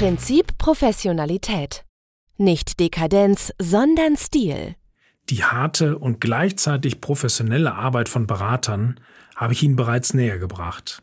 [0.00, 1.84] Prinzip Professionalität.
[2.38, 4.74] Nicht Dekadenz, sondern Stil.
[5.28, 8.98] Die harte und gleichzeitig professionelle Arbeit von Beratern
[9.36, 11.02] habe ich Ihnen bereits näher gebracht.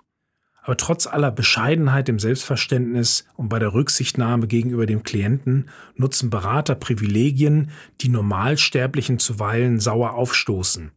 [0.64, 6.74] Aber trotz aller Bescheidenheit im Selbstverständnis und bei der Rücksichtnahme gegenüber dem Klienten nutzen Berater
[6.74, 7.70] Privilegien,
[8.02, 10.90] die Normalsterblichen zuweilen sauer aufstoßen.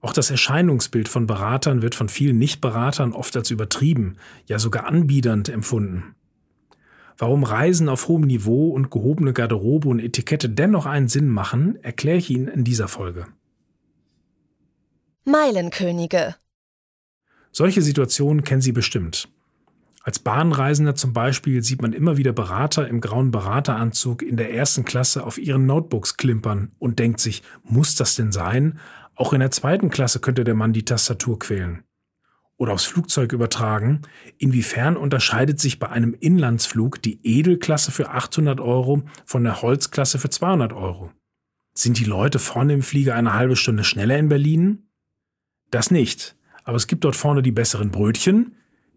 [0.00, 4.16] Auch das Erscheinungsbild von Beratern wird von vielen Nichtberatern oft als übertrieben,
[4.46, 6.14] ja sogar anbiedernd empfunden.
[7.16, 12.18] Warum Reisen auf hohem Niveau und gehobene Garderobe und Etikette dennoch einen Sinn machen, erkläre
[12.18, 13.26] ich Ihnen in dieser Folge.
[15.24, 16.34] Meilenkönige
[17.56, 19.28] solche Situationen kennen Sie bestimmt.
[20.02, 24.84] Als Bahnreisender zum Beispiel sieht man immer wieder Berater im grauen Berateranzug in der ersten
[24.84, 28.80] Klasse auf ihren Notebooks klimpern und denkt sich, muss das denn sein?
[29.14, 31.84] Auch in der zweiten Klasse könnte der Mann die Tastatur quälen.
[32.56, 34.02] Oder aufs Flugzeug übertragen,
[34.38, 40.30] inwiefern unterscheidet sich bei einem Inlandsflug die Edelklasse für 800 Euro von der Holzklasse für
[40.30, 41.10] 200 Euro?
[41.76, 44.88] Sind die Leute vorne im Flieger eine halbe Stunde schneller in Berlin?
[45.70, 46.36] Das nicht.
[46.62, 48.54] Aber es gibt dort vorne die besseren Brötchen,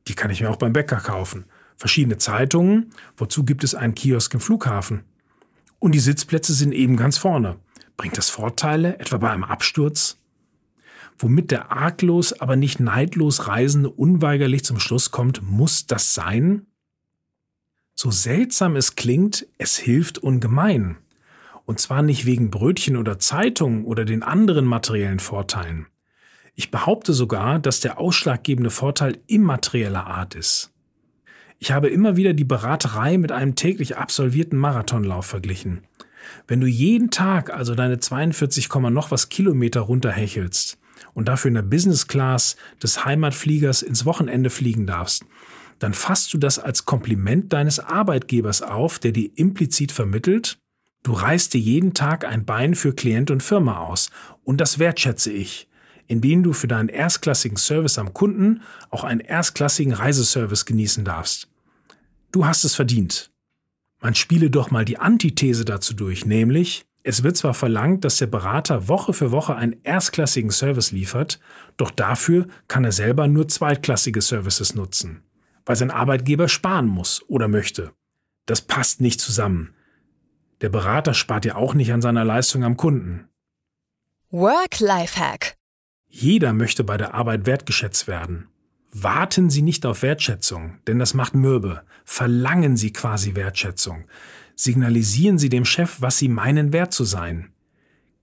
[0.08, 1.46] die kann ich mir auch beim Bäcker kaufen.
[1.76, 5.04] Verschiedene Zeitungen, wozu gibt es einen Kiosk im Flughafen.
[5.80, 7.58] Und die Sitzplätze sind eben ganz vorne.
[7.98, 10.20] Bringt das Vorteile, etwa bei einem Absturz?
[11.20, 16.68] Womit der arglos, aber nicht neidlos Reisende unweigerlich zum Schluss kommt, muss das sein?
[17.96, 20.98] So seltsam es klingt, es hilft ungemein.
[21.66, 25.88] Und zwar nicht wegen Brötchen oder Zeitungen oder den anderen materiellen Vorteilen.
[26.54, 30.72] Ich behaupte sogar, dass der ausschlaggebende Vorteil immaterieller Art ist.
[31.58, 35.82] Ich habe immer wieder die Beraterei mit einem täglich absolvierten Marathonlauf verglichen.
[36.48, 40.78] Wenn du jeden Tag also deine 42, noch was Kilometer runterhechelst
[41.14, 45.26] und dafür in der Business Class des Heimatfliegers ins Wochenende fliegen darfst,
[45.80, 50.60] dann fasst du das als Kompliment deines Arbeitgebers auf, der dir implizit vermittelt,
[51.04, 54.10] du reißt dir jeden Tag ein Bein für Klient und Firma aus.
[54.44, 55.68] Und das wertschätze ich
[56.08, 61.50] in denen du für deinen erstklassigen Service am Kunden auch einen erstklassigen Reiseservice genießen darfst.
[62.32, 63.32] Du hast es verdient.
[64.00, 68.28] Man spiele doch mal die Antithese dazu durch, nämlich, es wird zwar verlangt, dass der
[68.28, 71.40] Berater Woche für Woche einen erstklassigen Service liefert,
[71.78, 75.24] doch dafür kann er selber nur zweitklassige Services nutzen,
[75.66, 77.92] weil sein Arbeitgeber sparen muss oder möchte.
[78.46, 79.74] Das passt nicht zusammen.
[80.62, 83.28] Der Berater spart ja auch nicht an seiner Leistung am Kunden.
[84.32, 85.58] Work-Life-Hack
[86.10, 88.48] jeder möchte bei der Arbeit wertgeschätzt werden.
[88.92, 91.84] Warten Sie nicht auf Wertschätzung, denn das macht mürbe.
[92.06, 94.06] Verlangen Sie quasi Wertschätzung.
[94.60, 97.54] Signalisieren Sie dem Chef, was Sie meinen wert zu sein.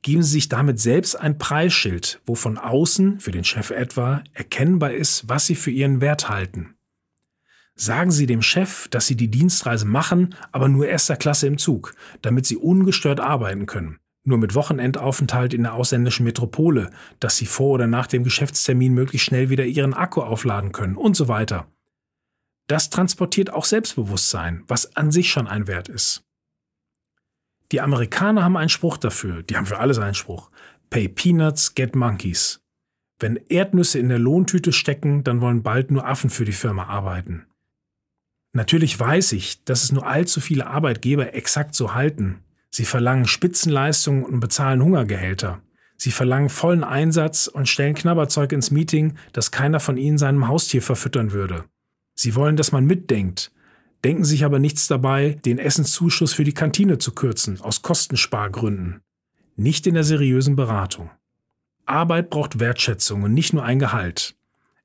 [0.03, 4.93] Geben Sie sich damit selbst ein Preisschild, wo von außen, für den Chef etwa, erkennbar
[4.93, 6.75] ist, was Sie für Ihren Wert halten.
[7.75, 11.95] Sagen Sie dem Chef, dass Sie die Dienstreise machen, aber nur erster Klasse im Zug,
[12.21, 16.91] damit Sie ungestört arbeiten können nur mit Wochenendaufenthalt in der ausländischen Metropole,
[17.21, 21.15] dass sie vor oder nach dem Geschäftstermin möglichst schnell wieder ihren Akku aufladen können und
[21.15, 21.67] so weiter.
[22.67, 26.25] Das transportiert auch Selbstbewusstsein, was an sich schon ein Wert ist.
[27.73, 30.51] Die Amerikaner haben einen Spruch dafür, die haben für alles einen Spruch.
[30.91, 32.61] Pay Peanuts, get Monkeys.
[33.19, 37.47] Wenn Erdnüsse in der Lohntüte stecken, dann wollen bald nur Affen für die Firma arbeiten.
[38.53, 44.25] Natürlich weiß ich, dass es nur allzu viele Arbeitgeber exakt so halten, Sie verlangen Spitzenleistungen
[44.25, 45.63] und bezahlen Hungergehälter.
[45.97, 50.83] Sie verlangen vollen Einsatz und stellen Knabberzeug ins Meeting, das keiner von ihnen seinem Haustier
[50.83, 51.67] verfüttern würde.
[52.15, 53.53] Sie wollen, dass man mitdenkt,
[54.05, 59.01] denken sich aber nichts dabei, den Essenszuschuss für die Kantine zu kürzen, aus Kostenspargründen.
[59.57, 61.11] Nicht in der seriösen Beratung.
[61.87, 64.37] Arbeit braucht Wertschätzung und nicht nur ein Gehalt.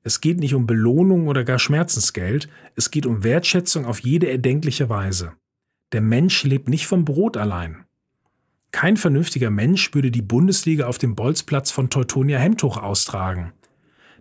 [0.02, 4.88] Es geht nicht um Belohnung oder gar Schmerzensgeld, es geht um Wertschätzung auf jede erdenkliche
[4.88, 5.32] Weise.
[5.92, 7.84] Der Mensch lebt nicht vom Brot allein.
[8.70, 13.52] Kein vernünftiger Mensch würde die Bundesliga auf dem Bolzplatz von Teutonia Hemtuch austragen.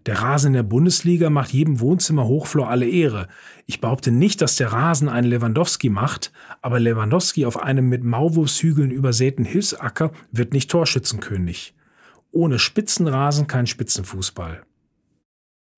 [0.05, 3.27] Der Rasen in der Bundesliga macht jedem Wohnzimmer Hochflor alle Ehre.
[3.65, 6.31] Ich behaupte nicht, dass der Rasen einen Lewandowski macht,
[6.61, 11.75] aber Lewandowski auf einem mit Maulwurfshügeln übersäten Hilfsacker wird nicht Torschützenkönig.
[12.31, 14.63] Ohne Spitzenrasen kein Spitzenfußball.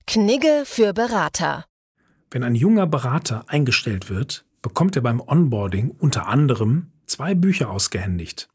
[0.06, 1.65] Knigge für Berater.
[2.29, 8.50] Wenn ein junger Berater eingestellt wird, bekommt er beim Onboarding unter anderem zwei Bücher ausgehändigt.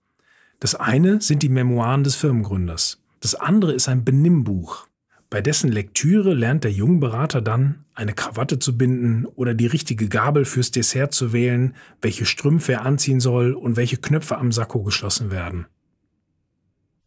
[0.61, 3.03] Das eine sind die Memoiren des Firmengründers.
[3.21, 4.87] Das andere ist ein Benimmbuch.
[5.29, 10.45] Bei dessen Lektüre lernt der Jungberater dann, eine Krawatte zu binden oder die richtige Gabel
[10.45, 15.31] fürs Dessert zu wählen, welche Strümpfe er anziehen soll und welche Knöpfe am Sakko geschlossen
[15.33, 15.67] werden.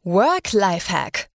[0.04, 1.30] Work-Life-Hack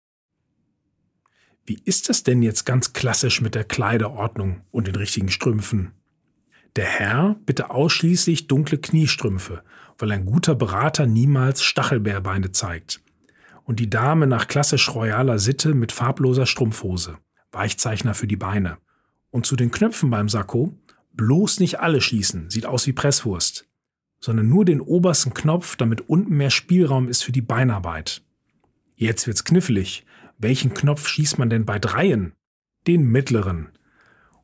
[1.65, 5.91] Wie ist das denn jetzt ganz klassisch mit der Kleiderordnung und den richtigen Strümpfen?
[6.75, 9.63] Der Herr bitte ausschließlich dunkle Kniestrümpfe,
[9.97, 13.01] weil ein guter Berater niemals Stachelbeerbeine zeigt.
[13.71, 17.19] Und die Dame nach klassisch royaler Sitte mit farbloser Strumpfhose,
[17.53, 18.79] Weichzeichner für die Beine.
[19.29, 20.77] Und zu den Knöpfen beim Sakko
[21.13, 23.69] bloß nicht alle schließen, sieht aus wie Presswurst,
[24.19, 28.21] sondern nur den obersten Knopf, damit unten mehr Spielraum ist für die Beinarbeit.
[28.97, 30.05] Jetzt wird's knifflig.
[30.37, 32.33] Welchen Knopf schießt man denn bei Dreien?
[32.87, 33.69] Den mittleren.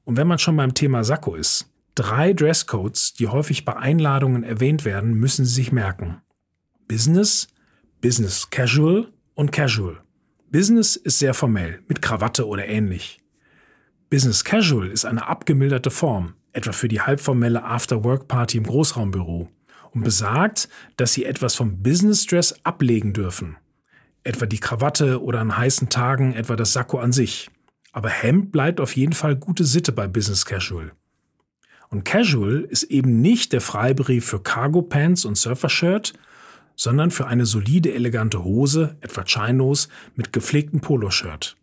[0.05, 4.85] Und wenn man schon beim Thema Sakko ist, drei Dresscodes, die häufig bei Einladungen erwähnt
[4.85, 6.21] werden, müssen Sie sich merken.
[6.87, 7.49] Business,
[7.99, 10.01] Business Casual und Casual.
[10.51, 13.19] Business ist sehr formell, mit Krawatte oder ähnlich.
[14.09, 19.47] Business Casual ist eine abgemilderte Form, etwa für die halbformelle After-Work-Party im Großraumbüro,
[19.91, 23.57] und besagt, dass Sie etwas vom Business Dress ablegen dürfen.
[24.23, 27.51] Etwa die Krawatte oder an heißen Tagen etwa das Sakko an sich.
[27.91, 30.93] Aber Hemd bleibt auf jeden Fall gute Sitte bei Business Casual.
[31.89, 36.13] Und Casual ist eben nicht der Freibrief für Cargo Pants und Surfer-Shirt,
[36.77, 41.57] sondern für eine solide, elegante Hose, etwa Chinos, mit gepflegtem Poloshirt.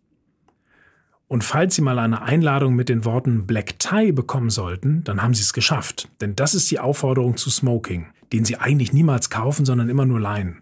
[1.27, 5.33] Und falls Sie mal eine Einladung mit den Worten Black Tie bekommen sollten, dann haben
[5.33, 6.09] Sie es geschafft.
[6.21, 10.19] Denn das ist die Aufforderung zu Smoking, den Sie eigentlich niemals kaufen, sondern immer nur
[10.19, 10.61] leihen.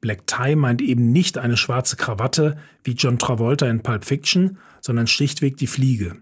[0.00, 5.06] Black Tie meint eben nicht eine schwarze Krawatte wie John Travolta in Pulp Fiction, sondern
[5.06, 6.16] schlichtweg die Fliege.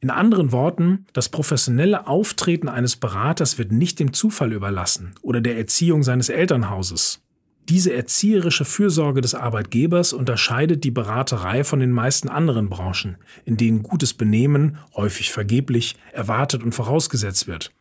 [0.00, 5.56] In anderen Worten, das professionelle Auftreten eines Beraters wird nicht dem Zufall überlassen oder der
[5.56, 7.22] Erziehung seines Elternhauses.
[7.68, 13.82] Diese erzieherische Fürsorge des Arbeitgebers unterscheidet die Beraterei von den meisten anderen Branchen, in denen
[13.82, 17.72] gutes Benehmen, häufig vergeblich, erwartet und vorausgesetzt wird.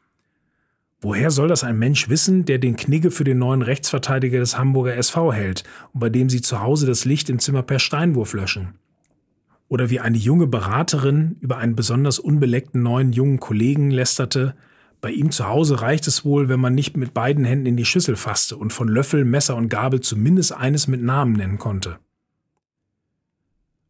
[1.02, 4.96] Woher soll das ein Mensch wissen, der den Knigge für den neuen Rechtsverteidiger des Hamburger
[4.96, 5.64] SV hält
[5.94, 8.80] und bei dem sie zu Hause das Licht im Zimmer per Steinwurf löschen?
[9.68, 14.56] Oder wie eine junge Beraterin über einen besonders unbeleckten neuen jungen Kollegen lästerte,
[15.02, 17.86] bei ihm zu Hause reicht es wohl, wenn man nicht mit beiden Händen in die
[17.86, 22.00] Schüssel fasste und von Löffel, Messer und Gabel zumindest eines mit Namen nennen konnte.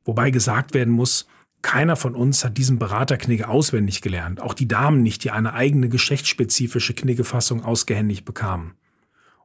[0.04, 1.28] Wobei gesagt werden muss,
[1.62, 5.90] keiner von uns hat diesen Beraterknigge auswendig gelernt, auch die Damen nicht, die eine eigene
[5.90, 8.74] geschlechtsspezifische Kniggefassung ausgehändigt bekamen.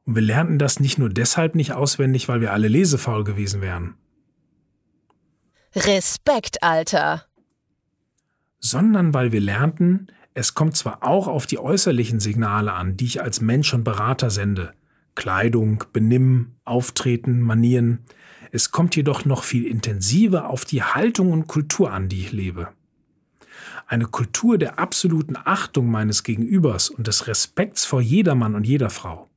[0.05, 3.95] Und wir lernten das nicht nur deshalb nicht auswendig, weil wir alle lesefaul gewesen wären.
[5.77, 7.27] Respekt, Alter!
[8.59, 13.23] Sondern weil wir lernten, es kommt zwar auch auf die äußerlichen Signale an, die ich
[13.23, 14.73] als Mensch und Berater sende.
[15.15, 18.01] Kleidung, Benimm, Auftreten, Manieren.
[18.51, 22.69] Es kommt jedoch noch viel intensiver auf die Haltung und Kultur an, die ich lebe.
[23.87, 29.29] Eine Kultur der absoluten Achtung meines Gegenübers und des Respekts vor jedermann und jeder Frau.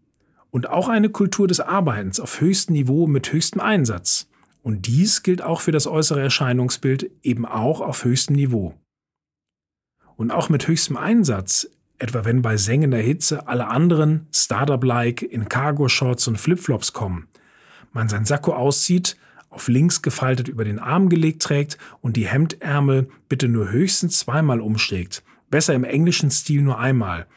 [0.50, 4.27] Und auch eine Kultur des Arbeitens auf höchstem Niveau mit höchstem Einsatz.
[4.63, 8.74] Und dies gilt auch für das äußere Erscheinungsbild eben auch auf höchstem Niveau.
[10.15, 11.69] Und auch mit höchstem Einsatz,
[12.00, 17.27] etwa wenn bei sengender Hitze alle anderen Startup-like in Cargo-Shorts und Flipflops kommen,
[17.92, 19.18] man sein Sakko auszieht,
[19.50, 24.62] auf links gefaltet über den Arm gelegt trägt und die Hemdärmel bitte nur höchstens zweimal
[24.62, 27.27] umschlägt, besser im englischen Stil nur einmal,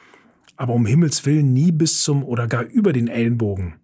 [0.56, 3.74] aber um Himmels willen nie bis zum oder gar über den Ellenbogen.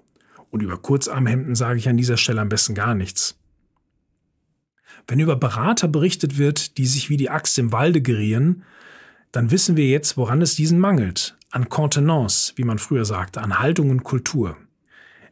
[0.52, 3.38] Und über Kurzarmhemden sage ich an dieser Stelle am besten gar nichts.
[5.09, 8.62] Wenn über Berater berichtet wird, die sich wie die Axt im Walde gerieren,
[9.32, 11.38] dann wissen wir jetzt, woran es diesen mangelt.
[11.50, 14.59] An Contenance, wie man früher sagte, an Haltung und Kultur.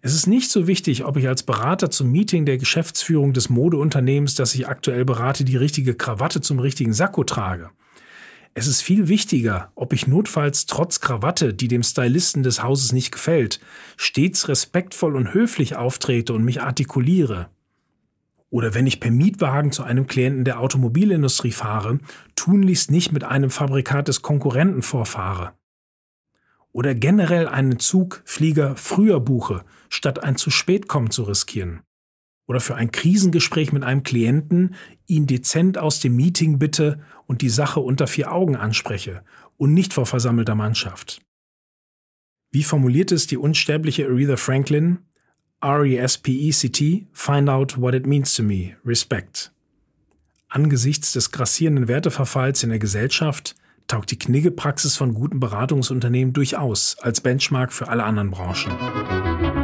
[0.00, 4.34] Es ist nicht so wichtig, ob ich als Berater zum Meeting der Geschäftsführung des Modeunternehmens,
[4.34, 7.70] das ich aktuell berate, die richtige Krawatte zum richtigen Sakko trage.
[8.52, 13.12] Es ist viel wichtiger, ob ich notfalls trotz Krawatte, die dem Stylisten des Hauses nicht
[13.12, 13.60] gefällt,
[13.96, 17.48] stets respektvoll und höflich auftrete und mich artikuliere.
[18.50, 22.00] Oder wenn ich per Mietwagen zu einem Klienten der Automobilindustrie fahre,
[22.34, 25.52] tunlichst nicht mit einem Fabrikat des Konkurrenten vorfahre.
[26.72, 31.82] Oder generell einen Zug, Flieger früher buche, statt ein zu spät kommen zu riskieren.
[32.50, 34.74] Oder für ein Krisengespräch mit einem Klienten
[35.06, 39.22] ihn dezent aus dem Meeting bitte und die Sache unter vier Augen anspreche
[39.56, 41.20] und nicht vor versammelter Mannschaft.
[42.50, 44.98] Wie formuliert es die unsterbliche Aretha Franklin?
[45.60, 49.52] R-E-S-P-E-C-T, Find out what it means to me, Respect.
[50.48, 53.54] Angesichts des grassierenden Werteverfalls in der Gesellschaft
[53.86, 59.59] taugt die Knigge-Praxis von guten Beratungsunternehmen durchaus als Benchmark für alle anderen Branchen.